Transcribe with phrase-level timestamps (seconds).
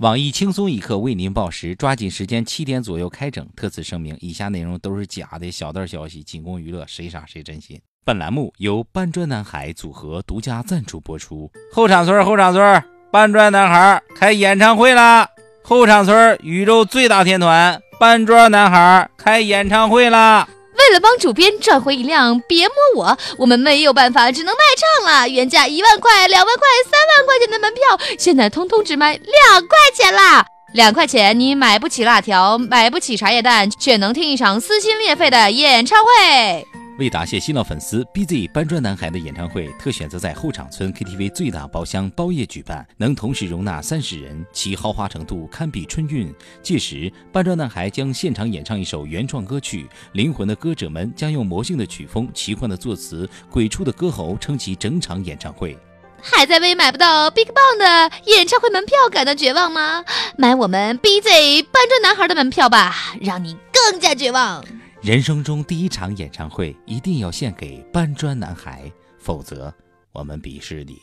[0.00, 3.46] 网易轻松一刻为您报时，抓紧时间，七点左右开整。
[3.54, 7.78] 特此声明，以下内容都是假的小道消息，仅供娱乐，谁傻谁真心。
[8.02, 11.52] 本栏目由搬砖男孩组合独家赞助播出。
[11.70, 12.82] 后场村，后场村，
[13.12, 15.28] 搬砖男孩开演唱会啦！
[15.62, 20.48] 后场村宇宙最大天团搬砖男孩开演唱会啦！
[20.80, 25.28] 为了帮主编赚回一辆别摸我，我们没有办法，只能卖唱了。
[25.28, 30.46] 原价一万块、两万块、三万块钱的门票，现在通通只卖两块钱啦！
[30.72, 36.79] 两块钱你买不起辣条，买不起茶叶蛋，却能听一场撕心裂肺的演唱会。
[37.00, 46.30] 为答谢新老粉丝，BZ 搬砖男孩的演唱会特选择在后场村 KTV 最大包厢包夜举办，能同时容纳三十人，其豪华程度堪比春运。
[46.62, 55.74] 届时，搬砖男孩将现场演唱一首原创歌曲，灵魂的歌者们将用魔性的曲风、奇幻的作词、鬼畜的歌喉撑起整场演唱会。
[56.20, 60.04] 还在为买不到 BigBang 的演唱会门票感到绝望吗？
[60.36, 64.62] 买我们 BZ 搬砖男孩的门票吧，让你更加绝望。
[65.02, 69.72] 人生中第一场演唱会一定要献给搬砖男孩，否则
[70.12, 70.98] 我们鄙视你。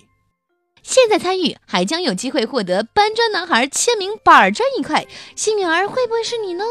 [0.84, 5.04] 现在参与还将有机会获得搬砖男孩签名板砖一块，
[5.36, 6.64] 幸运儿会不会是你呢？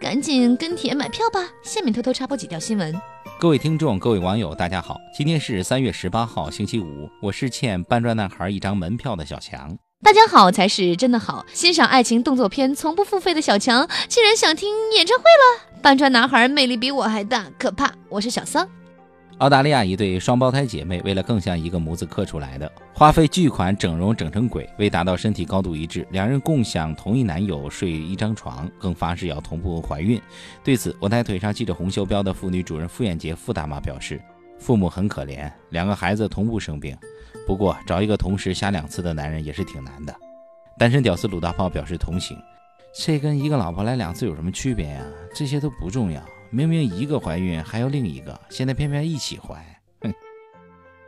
[0.00, 1.50] 赶紧跟帖买票吧！
[1.62, 2.92] 下面偷偷插播几条新闻。
[3.38, 9.78] 各位听众、各位网友，大家好，今天是三月十八号，星期五，我是欠搬砖男孩一张门票的小强。
[10.04, 15.78] 大家好才是真的好，欣赏爱情动作片从不付费的小强，竟然想听演唱会了。
[15.80, 17.92] 搬砖男孩魅力比我还大，可怕！
[18.08, 18.68] 我是小桑。
[19.38, 24.68] 澳大利亚一对双胞胎姐妹为了更像一个模子刻出来的，花费巨款整容整成鬼。
[24.76, 30.20] 为达到身体高度一致，两人共享同一男友睡一张床，更发誓要同步怀孕。
[30.64, 34.20] 对此，我台腿上系着红袖标的妇女主任傅艳杰傅大妈表示
[34.58, 36.96] ：“父母很可怜，两个孩子同步生病。
[37.46, 40.14] 不过找一个同时瞎两次的男人也是挺难的。”
[40.78, 42.36] 单身屌丝鲁大炮表示同情。
[42.94, 45.02] 这跟一个老婆来两次有什么区别呀？
[45.34, 46.22] 这些都不重要。
[46.50, 49.54] 明明一个怀孕还要另一个，现在偏偏一起怀。
[50.02, 50.12] 哼！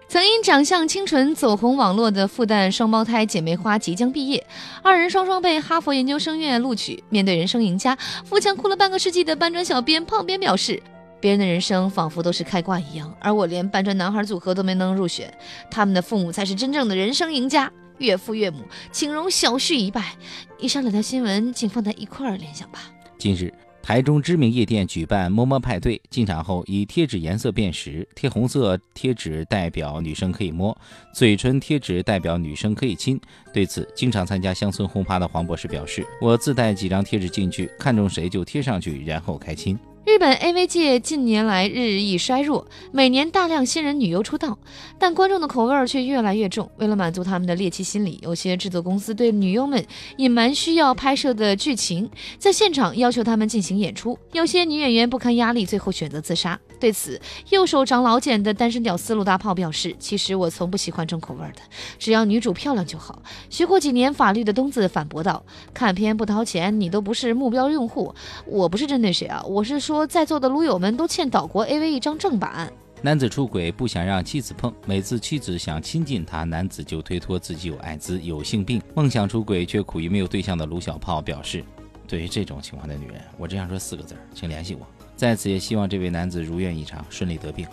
[0.09, 4.47] 曾因长相清纯走红网络的复旦双胞胎姐妹花即将毕业，
[4.83, 7.05] 二人双双被哈佛研究生院录取。
[7.11, 10.83] 面对人生赢家，富强哭了半个世纪的搬砖小编胖编表示
[11.25, 15.33] ：“别人的人生仿佛都是开挂一样，而我连搬砖男孩组合都没能入选，
[15.71, 18.59] 他们的父母才是真正的人生赢家。”岳父岳母，
[18.93, 20.17] 请容小婿一拜。
[20.59, 22.81] 以上两条新闻，请放在一块儿联想吧。
[23.17, 23.51] 近日，
[23.83, 30.77] 台中知名夜店举办摸摸派对，进场后以贴纸颜色辨识，贴红色贴纸代表女生可以摸，
[31.15, 33.19] 嘴唇贴纸代表女生可以亲。
[33.51, 44.59] 对此，经常参加乡村轰趴的黄博士表示：“我自带几张贴纸进去，看中谁就贴上去，然后开亲。”日本 AV 界近年来日益衰弱，每年大量新人女优出道，
[44.99, 46.71] 但观众的口味却越来越重。
[46.77, 49.83] 为了满足他们的猎奇心理，有些制作公司对女优们
[50.19, 54.19] 隐瞒需要拍摄的剧情，在现场要求他们进行演出。
[54.33, 56.61] 有些女演员不堪压力，最后选择自杀。
[56.79, 61.63] 对此，右手长老茧的单身屌丝陆大炮表示：“其实我从不喜欢重口味的，
[61.99, 65.43] 只要女主漂亮就好。”学过几年法律的东子反驳道
[65.73, 68.15] ：“看片不掏钱，你都不是目标用户。
[68.47, 81.63] 我不是针对谁啊，我是说说在座的撸友们都欠岛国 AV 一张正版。”男子出轨不想让妻子碰，每次妻子想亲近他，男子就推脱自己有艾滋、有性病，梦想出轨却苦于没有对象的卢小炮表示
[82.09, 87.67] ：“对于这种情况的女人，我只想说四个字，请联系我。”在此也希望这位男子如愿以偿，顺利得病。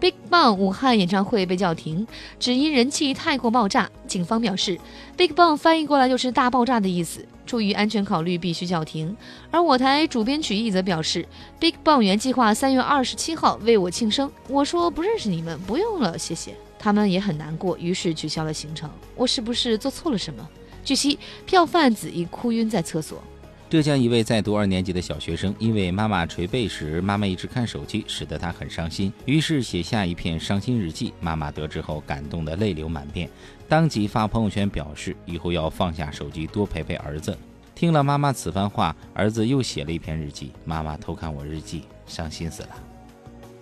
[0.00, 2.06] BigBang 武汉演唱会被叫停，
[2.38, 3.90] 只因人气太过爆炸。
[4.06, 4.78] 警方表示
[5.16, 9.14] ，BigBang 翻译过来就是大爆炸的意思，出于安全考虑必须叫停。
[9.50, 11.28] 而我台主编曲艺则表示
[11.60, 16.54] ，BigBang 原计划三月二十七号为我庆生，我说不认识你们，不用了，谢谢。
[16.78, 18.88] 他们也很难过，于是取消了行程。
[19.14, 20.48] 我是不是做错了什么？
[20.82, 23.22] 据悉，票贩子已哭晕在厕所。
[23.70, 31.14] 浙江一位在读二年级的小学生，因为妈妈捶背时，妈妈一直看手机，使得他很伤心，于是写下一篇伤心日记。
[31.20, 33.30] 妈妈得知后，感动得泪流满面，
[33.68, 37.38] 当即发朋友圈表示以后要放下手机，多陪陪儿子。
[37.72, 42.70] 听了妈妈此番话，儿子又写了一篇日记：妈妈偷看我日记，伤心死了。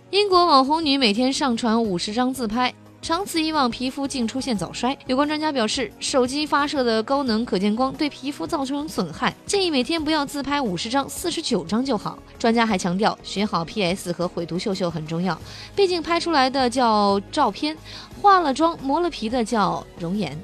[0.08, 2.72] 英国网红女每天上传五十张自拍。
[3.00, 4.96] 长此以往，皮肤竟出现早衰。
[5.06, 12.18] 有关专家表示，手机发射的高能可见光对皮肤造成损害，建议每天不要自拍五十张，四十九张就好。
[12.38, 15.40] 专家还强调，学好 PS 和毁图秀秀很重要，
[15.74, 17.74] 毕竟拍出来的叫照片，
[18.20, 20.36] 化了妆磨了皮的叫容颜。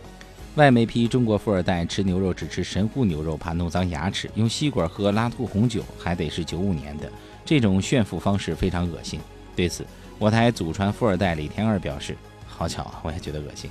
[0.55, 7.11] 外媒批中国富二代吃牛肉只吃神户牛肉，怕弄脏牙齿；用吸管喝拉吐红酒，还得是九五年的，
[7.45, 9.21] 这种炫富方式非常恶心。
[9.55, 9.85] 对此，
[10.19, 12.17] 我台祖传富二代李天二表示。
[12.57, 13.69] 好巧啊，我也觉得恶心，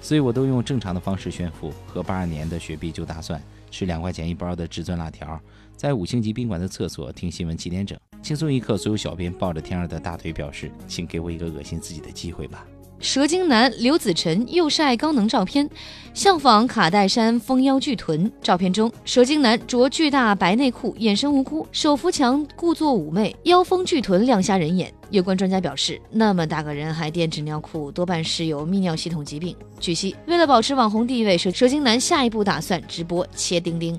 [0.00, 5.40] 所以我都用正常的方式炫富，喝八二年的雪碧就大蒜，吃两块钱一包的至尊辣条，
[5.76, 8.76] 在五星级宾馆的厕所听新闻七点整，轻松一刻。
[8.76, 12.66] 所有小编抱着天二的大腿表示，请给我一个恶心自己的机会吧。
[13.00, 15.68] 蛇精男刘子晨又晒高能照片，
[16.12, 18.30] 效仿卡戴珊丰腰巨臀。
[18.42, 24.92] 照片中，蛇精男着巨大白内裤，眼神无辜，手扶墙，故作妩媚，腰丰巨臀亮瞎人眼。
[25.10, 29.54] 有关专家表示，那么大个人还垫纸尿裤，多半是有泌尿系统疾病。
[29.78, 33.98] 据悉，为了保持网红地位，蛇蛇精男下一步打算直播切丁丁。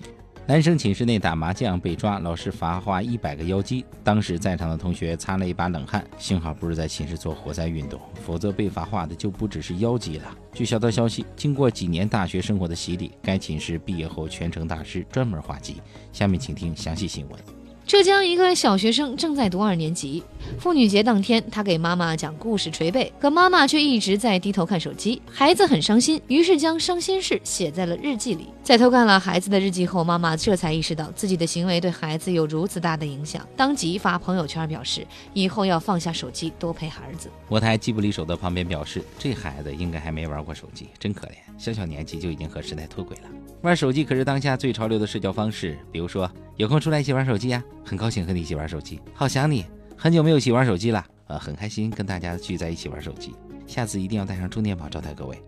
[0.49, 3.85] 男生寝室内打麻将被抓，老师罚画一百个妖姬。
[4.03, 10.35] 当时在场的同学擦了一把冷汗，幸好不是在寝室做活塞运动，否则被罚画的就不只是妖姬了。
[10.51, 15.83] 据小道消息，经过几年大学生活的洗礼，该寝室毕业后全程大师，专门画鸡。
[16.11, 17.58] 下面请听详细新闻。
[17.89, 20.23] 浙江一个小学生正在读二年级，
[20.59, 28.49] 妇女节当天，他给妈妈讲故事捶背，可妈妈却一直在低头看手机，孩子很伤心，于是将伤心事写在了日记里。
[28.61, 35.03] 在偷看了孩子的日记后，妈妈这才意识到自己的行为对孩子有如此大的影响，当即发朋友圈表示
[35.33, 37.27] 以后要放下手机，多陪孩子。
[37.47, 43.29] 我台机不离手的旁边表示，这孩子应该还没玩过手机，真可怜，小小年纪就已经和时代脱轨了。
[43.61, 47.61] 玩手机可是当下最潮流的社交方式，比如说有空出来一起玩手机呀。
[47.83, 49.65] 很高兴和你一起玩手机，好想你，
[49.97, 53.33] 很久没有一起玩手机了，呃，很开心跟大家聚在一起玩手机，
[53.67, 55.41] 下次一定要带上充电宝招待各位。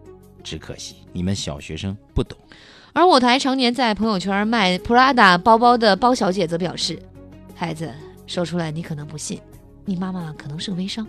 [0.43, 2.37] 只可惜你们小学生不懂。
[2.93, 6.99] 而我台常年在朋友圈卖 Prada 包包的包小姐则表示，
[7.55, 7.93] 孩子
[8.27, 9.39] 说出来你可能不信，
[9.85, 11.07] 你妈妈可能是个微商。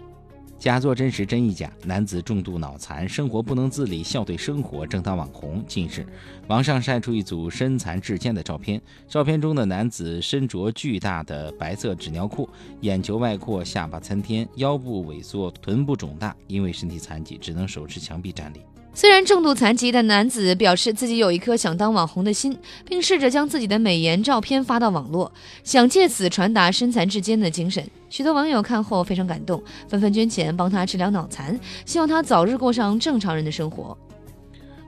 [0.63, 5.61] 假作真时真亦假，男子重度脑残，生活不能自理，笑对生活，正当网红。
[5.67, 6.07] 近日，
[6.47, 12.49] 网上晒出一组身残志坚的照片，照片中的男子身着巨大的白色纸尿裤，
[12.83, 18.61] 眼球外扩，下巴参天，腰部萎缩，臀部肿大，因为身体残疾，只能手持墙壁站立。
[18.95, 25.33] 虽然重度残疾的男子表示自己有一颗想当网红的心，并试着将自己的美颜照片发到网络，
[25.65, 27.83] 想借此传达身残志坚的精神。
[28.11, 33.97] 许多网友看后非常感动，纷纷捐钱帮他治疗脑残，希望他早日过上正常人的生活。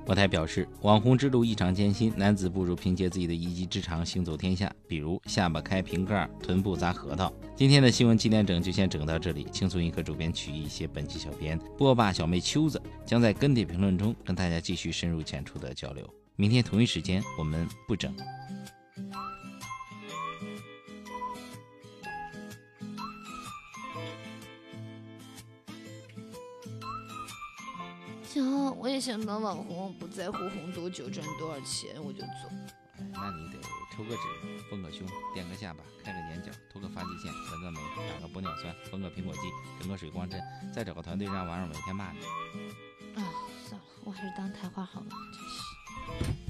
[0.06, 7.32] 我台表示，网红之路异常艰辛，男子不如凭借自己的一技之长行走天下，比如下巴开瓶盖，臀部砸核桃。
[7.56, 16.06] 今天的新闻七点整就先整到这里，轻松一刻主编曲艺写本期小编波霸小妹秋子将在跟帖评论中跟大家继续深入浅出的交流。
[16.36, 18.14] 明天同一时间我们不整。
[28.34, 32.50] 行，我也想当网红，不在乎红多久赚多少钱，我就做。
[32.98, 33.60] 哎，那你得
[33.94, 34.22] 抽个脂，
[34.68, 37.78] 丰个胸，垫个下巴，开个眼角，涂个发际线，纹个眉，
[38.12, 39.42] 打个玻尿酸，缝个苹果肌，
[39.78, 40.42] 整个水光针，
[40.74, 42.18] 再找个团队让网友每天骂你。
[43.14, 43.22] 啊，
[43.68, 45.06] 算了，我还是当台花好了，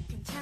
[0.08, 0.34] 真是。